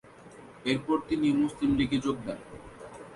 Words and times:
এরপর 0.65 0.97
তিনি 1.09 1.27
মুসলিম 1.41 1.71
লীগে 1.79 1.97
যোগ 2.05 2.17
দেন। 2.25 2.39